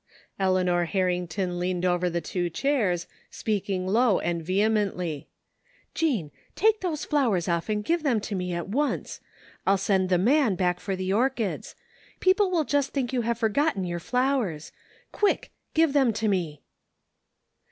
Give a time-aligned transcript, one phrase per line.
[0.39, 5.27] Eleanor Harrington leaned over the two chairs, speaking low and vehemently:"
[5.93, 9.21] Jean, take those flowers off and give them to me at once!
[9.67, 11.75] I'll send the man back for the orchids.
[12.19, 14.71] People will just think you have forgotten your flowers.
[15.11, 16.63] Quick, g^ve them to me."